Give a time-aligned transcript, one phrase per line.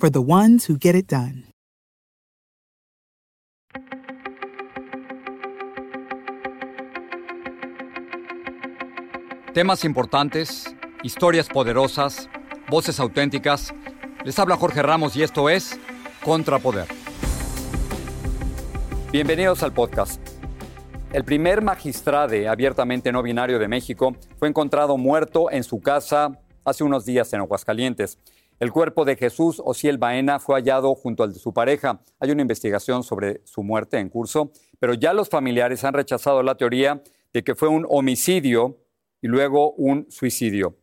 [0.00, 1.44] for the ones who get it done.
[9.52, 12.30] Temas importantes, historias poderosas,
[12.70, 13.74] voces auténticas.
[14.24, 15.78] Les habla Jorge Ramos y esto es
[16.24, 16.86] Contrapoder.
[19.12, 20.20] Bienvenidos al podcast.
[21.12, 26.84] El primer magistrade abiertamente no binario de México fue encontrado muerto en su casa hace
[26.84, 28.18] unos días en Aguascalientes.
[28.60, 32.02] El cuerpo de Jesús Ociel Baena fue hallado junto al de su pareja.
[32.18, 36.56] Hay una investigación sobre su muerte en curso, pero ya los familiares han rechazado la
[36.56, 37.02] teoría
[37.32, 38.76] de que fue un homicidio
[39.22, 40.76] y luego un suicidio.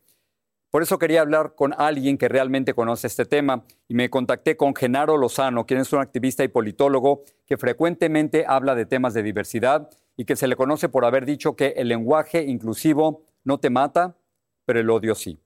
[0.71, 4.75] Por eso quería hablar con alguien que realmente conoce este tema y me contacté con
[4.75, 9.87] Genaro Lozano, quien es un activista y politólogo que frecuentemente habla de temas de diversidad
[10.15, 14.17] y que se le conoce por haber dicho que el lenguaje inclusivo no te mata,
[14.65, 15.39] pero el odio sí.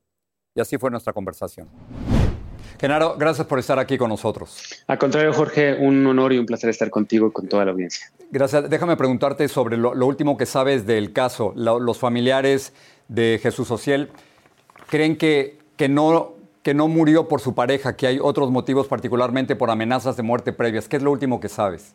[0.55, 1.67] Y así fue nuestra conversación.
[2.81, 4.57] Genaro, gracias por estar aquí con nosotros.
[4.87, 8.07] Al contrario, Jorge, un honor y un placer estar contigo y con toda la audiencia.
[8.31, 8.67] Gracias.
[8.71, 11.53] Déjame preguntarte sobre lo, último que sabes del caso.
[11.55, 12.73] los familiares
[13.07, 14.09] de Jesús Ociel
[14.89, 16.33] creen que, que, no,
[16.63, 20.51] que no murió por su pareja, que hay otros motivos, particularmente por amenazas de muerte
[20.51, 20.87] previas.
[20.87, 21.93] ¿Qué es lo último que sabes?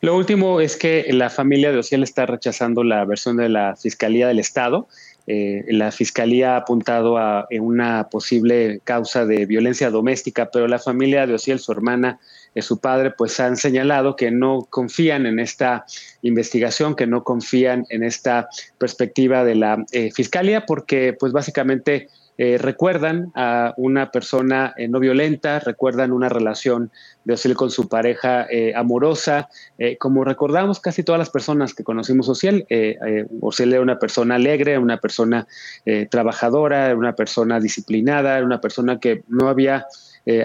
[0.00, 4.26] Lo último es que la familia de Ociel está rechazando la versión de la Fiscalía
[4.26, 4.88] del Estado
[5.32, 11.24] eh, la fiscalía ha apuntado a una posible causa de violencia doméstica, pero la familia
[11.24, 12.18] de Ociel, su hermana,
[12.52, 15.84] y su padre, pues han señalado que no confían en esta
[16.22, 22.08] investigación, que no confían en esta perspectiva de la eh, fiscalía, porque pues básicamente
[22.42, 26.90] eh, recuerdan a una persona eh, no violenta, recuerdan una relación
[27.24, 29.50] de Ociel con su pareja eh, amorosa,
[29.98, 32.66] como recordamos casi todas las personas que conocimos Ociel,
[33.42, 35.46] Ociel era una persona alegre, una persona
[36.10, 39.86] trabajadora, una persona disciplinada, una persona que no había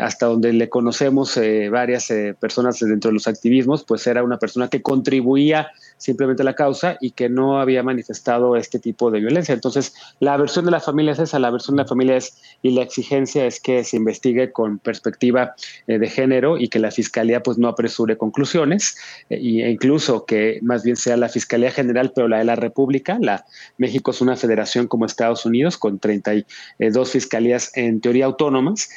[0.01, 1.37] hasta donde le conocemos
[1.69, 6.53] varias eh, personas dentro de los activismos, pues era una persona que contribuía simplemente la
[6.53, 9.53] causa y que no había manifestado este tipo de violencia.
[9.53, 12.71] Entonces, la versión de la familia es esa, la versión de la familia es, y
[12.71, 15.55] la exigencia es que se investigue con perspectiva
[15.87, 18.97] de género y que la fiscalía pues no apresure conclusiones
[19.29, 23.17] e incluso que más bien sea la Fiscalía General, pero la de la República.
[23.19, 23.45] La,
[23.77, 28.89] México es una federación como Estados Unidos con 32 fiscalías en teoría autónomas,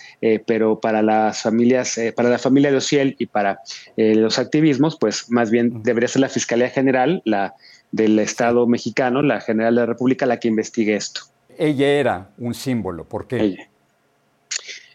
[0.47, 3.61] pero para las familias, eh, para la familia de Ociel y para
[3.97, 6.88] eh, los activismos, pues más bien debería ser la Fiscalía General,
[7.25, 7.55] la
[7.93, 11.23] del Estado mexicano, la General de la República, la que investigue esto.
[11.57, 13.41] Ella era un símbolo, ¿por qué?
[13.41, 13.69] Ella.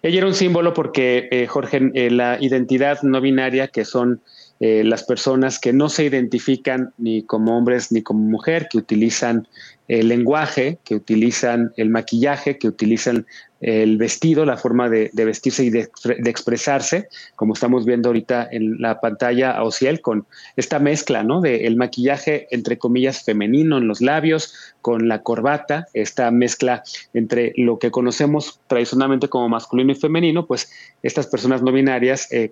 [0.02, 4.22] era un símbolo porque, eh, Jorge, la identidad no binaria, que son
[4.66, 9.48] las personas que no se identifican ni como hombres ni como mujer, que utilizan
[9.90, 13.26] el lenguaje, que utilizan el maquillaje, que utilizan
[13.60, 15.90] el vestido, la forma de, vestirse y de,
[16.26, 20.26] expresarse, como estamos viendo ahorita en la pantalla a Ociel, con
[20.56, 21.42] esta mezcla, ¿no?
[21.42, 26.84] De el maquillaje, entre comillas, femenino en los labios, con la corbata, esta mezcla
[27.14, 30.70] entre lo que conocemos tradicionalmente como masculino y femenino, pues
[31.02, 32.52] estas personas no binarias eh,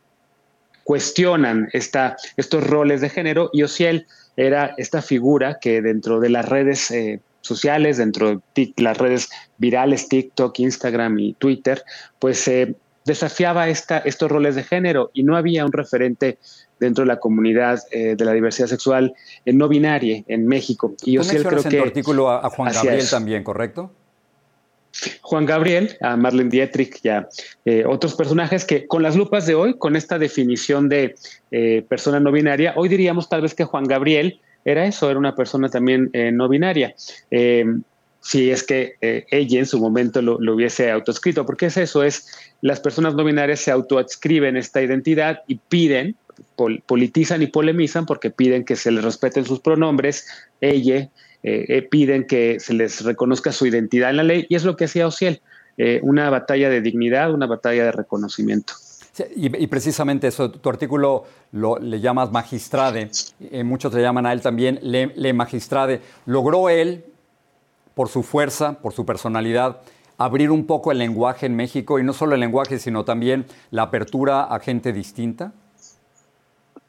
[0.83, 4.07] cuestionan esta, estos roles de género y Ociel
[4.37, 10.07] era esta figura que dentro de las redes eh, sociales, dentro de las redes virales,
[10.07, 11.83] TikTok, Instagram y Twitter,
[12.19, 12.75] pues se
[13.05, 16.37] desafiaba esta, estos roles de género y no había un referente
[16.79, 19.13] dentro de la comunidad eh, de la diversidad sexual
[19.45, 20.95] no binaria en México.
[21.03, 21.77] Y yo sí creo en que...
[21.77, 23.91] tu artículo a, Juan Gabriel también, ¿correcto?
[25.21, 27.27] Juan Gabriel, a Marlene Dietrich y a
[27.65, 31.15] eh, otros personajes que con las lupas de hoy, con esta definición de
[31.51, 35.35] eh, persona no binaria, hoy diríamos tal vez que Juan Gabriel era eso, era una
[35.35, 36.93] persona también no binaria.
[38.23, 42.27] Si es que ella en su momento lo, lo, hubiese autoescrito, porque es eso, es
[42.61, 46.15] las personas no binarias se autoadscriben esta identidad y piden
[46.85, 50.27] politizan y polemizan porque piden que se les respeten sus pronombres,
[50.59, 51.09] ella,
[51.43, 54.75] eh, eh, piden que se les reconozca su identidad en la ley, y es lo
[54.75, 55.41] que hacía Ociel,
[55.77, 58.73] eh, una batalla de dignidad, una batalla de reconocimiento.
[59.35, 63.09] y, precisamente eso, tu artículo lo, le llamas magistrade,
[63.63, 66.01] muchos le llaman a él también le, le magistrade.
[66.25, 67.03] ¿Logró él,
[67.93, 69.81] por su fuerza, por su personalidad,
[70.17, 73.83] abrir un poco el lenguaje en México, y no solo el lenguaje, sino también la
[73.83, 75.53] apertura a gente distinta?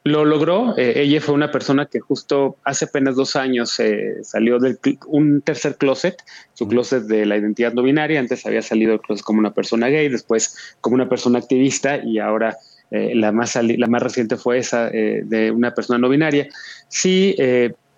[0.04, 0.76] Lo logró.
[0.76, 4.76] Eh, ella fue una persona que justo hace apenas dos años eh, salió de
[5.06, 6.16] un tercer closet,
[6.54, 8.18] su closet de la identidad no binaria.
[8.18, 12.56] Antes había salido closet como una persona gay, después como una persona activista y ahora
[12.90, 16.48] eh, la, más la más reciente fue esa de una persona no binaria.
[16.88, 17.36] Sí,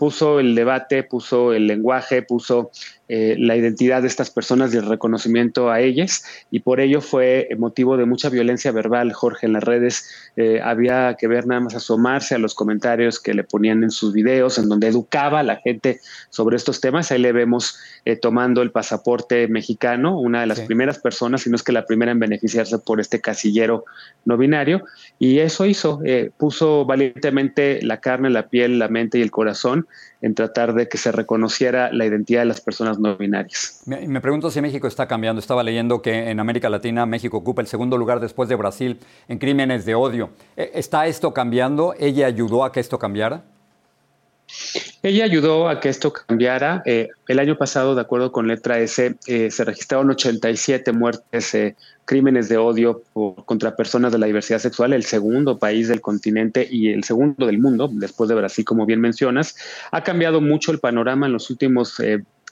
[0.05, 2.71] puso el debate, puso el lenguaje, puso
[3.09, 7.49] eh, la identidad de estas personas y el reconocimiento a ellas, y por ello fue
[7.59, 9.15] motivo de mucha violencia verbal.
[9.15, 10.07] Jorge en las redes
[10.37, 14.13] eh, había que ver nada más asomarse a los comentarios que le ponían en sus
[14.13, 17.11] videos, en donde educaba a la gente sobre estos temas.
[17.11, 21.57] Ahí le vemos eh, tomando el pasaporte mexicano, una de las primeras personas, si no
[21.57, 23.87] es que la primera en beneficiarse por este casillero
[24.27, 24.83] no binario,
[25.19, 26.01] y eso hizo,
[26.37, 29.87] puso valientemente la carne, la piel, la mente y el corazón
[30.21, 33.83] en tratar de que se reconociera la identidad de las personas no binarias.
[33.87, 35.41] Me, me, pregunto si México está cambiando.
[35.41, 39.39] Estaba leyendo que en América Latina México ocupa el segundo lugar después de Brasil en
[39.39, 40.31] crímenes de odio.
[40.57, 41.95] ¿E, ¿Está esto cambiando?
[41.99, 43.45] ¿Ella ayudó a que esto cambiara?
[45.03, 46.83] Ella ayudó a que esto cambiara.
[46.87, 51.77] Eh, el año pasado, de acuerdo con letra S, eh, se registraron 87 muertes, eh,
[52.05, 53.03] crímenes de odio
[53.45, 57.59] contra personas de la diversidad sexual, el segundo país del continente y el segundo del
[57.59, 59.57] mundo, después de Brasil, como bien mencionas.
[59.91, 62.01] Ha cambiado mucho el panorama en los últimos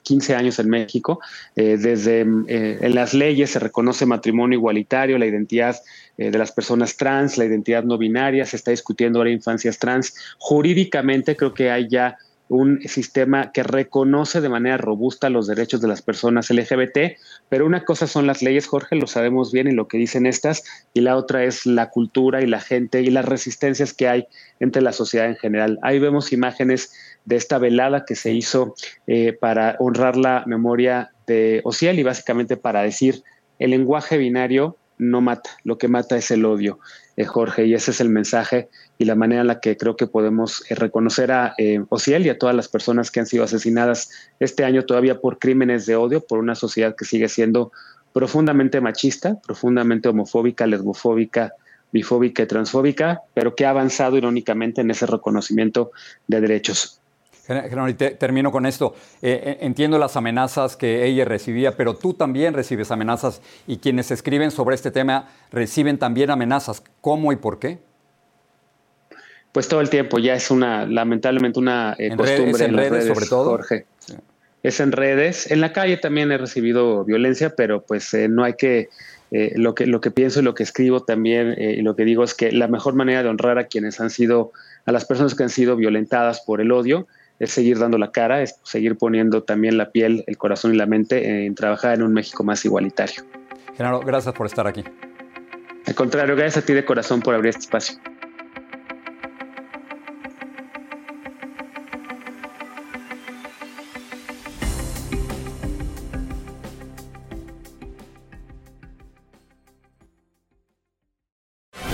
[0.03, 1.21] 15 años en México.
[1.57, 5.77] Eh, desde eh, en las leyes se reconoce matrimonio igualitario, la identidad
[6.19, 10.15] eh, de las personas trans, la identidad no binaria, se está discutiendo ahora infancias trans.
[10.39, 12.17] Jurídicamente creo que hay ya
[12.57, 17.17] un sistema que reconoce de manera robusta los derechos de las personas LGBT,
[17.49, 20.65] pero una cosa son las leyes, Jorge, lo sabemos bien y lo que dicen estas,
[20.93, 24.27] y la otra es la cultura y la gente y las resistencias que hay
[24.61, 25.79] entre la sociedad en general.
[25.83, 26.93] Ahí vemos imágenes
[27.25, 28.75] de esta velada que se hizo
[29.07, 33.23] eh, para honrar la memoria de Ociel y básicamente para decir
[33.59, 36.79] el lenguaje binario no mata, lo que mata es el odio,
[37.17, 38.69] eh, Jorge, y ese es el mensaje
[38.99, 42.31] y la manera en la que creo que podemos eh, reconocer a eh, Ociel y
[42.31, 46.25] a todas las personas que han sido asesinadas este año todavía por crímenes de odio,
[46.25, 47.73] por una sociedad que sigue siendo
[48.13, 51.53] profundamente machista, profundamente homofóbica, lesbofóbica,
[51.93, 55.91] bifóbica y transfóbica, pero que ha avanzado irónicamente en ese reconocimiento
[56.27, 57.02] de derechos.
[57.69, 58.95] General, termino con esto.
[59.21, 64.11] Eh, eh, entiendo las amenazas que ella recibía, pero tú también recibes amenazas y quienes
[64.11, 66.83] escriben sobre este tema reciben también amenazas.
[67.01, 67.79] ¿Cómo y por qué?
[69.53, 72.65] Pues todo el tiempo, ya es una, lamentablemente, una eh, costumbre.
[72.65, 73.51] en, redes, sobre todo.
[73.51, 73.87] Jorge.
[74.63, 75.51] Es en redes.
[75.51, 78.89] En la calle también he recibido violencia, pero pues no hay que
[79.31, 82.35] lo que lo que pienso y lo que escribo también y lo que digo es
[82.35, 84.53] que la mejor manera de honrar a quienes han sido
[84.85, 87.07] a las personas que han sido violentadas por el odio
[87.43, 90.87] es seguir dando la cara, es seguir poniendo también la piel, el corazón y la
[90.87, 93.25] mente en trabajar en un México más igualitario.
[93.77, 94.85] Genaro, gracias por estar aquí.
[95.85, 97.99] Al contrario, gracias a ti de corazón por abrir este espacio.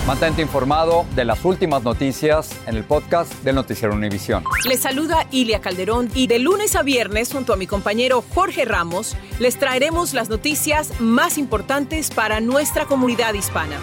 [0.09, 4.43] Mantente informado de las últimas noticias en el podcast del Noticiero Univisión.
[4.67, 9.15] Les saluda Ilia Calderón y de lunes a viernes, junto a mi compañero Jorge Ramos,
[9.37, 13.77] les traeremos las noticias más importantes para nuestra comunidad hispana.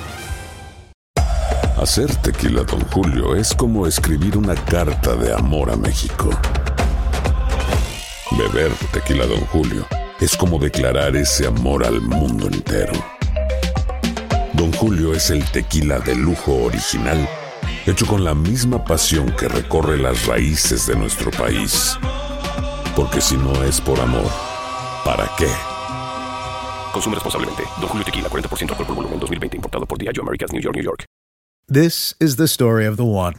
[1.80, 6.30] Hacer tequila, don Julio, es como escribir una carta de amor a México.
[8.32, 9.86] Beber tequila, don Julio,
[10.18, 13.15] es como declarar ese amor al mundo entero.
[14.56, 17.28] Don Julio es el tequila de lujo original,
[17.84, 21.98] hecho con la misma pasión que recorre las raíces de nuestro país.
[22.96, 24.30] Porque si no es por amor,
[25.04, 25.50] ¿para qué?
[26.90, 27.64] Consume responsablemente.
[27.80, 29.56] Don Julio Tequila, 40% alcohol por volumen, 2020.
[29.58, 31.04] Importado por Diageo Americas, New York, New York.
[31.68, 33.34] This is the story of the one.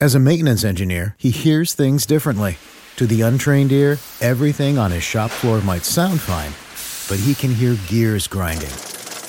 [0.00, 2.56] As a maintenance engineer, he hears things differently.
[2.96, 6.52] To the untrained ear, everything on his shop floor might sound fine,
[7.10, 8.72] but he can hear gears grinding